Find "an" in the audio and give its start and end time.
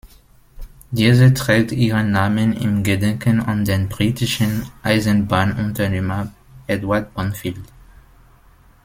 3.39-3.65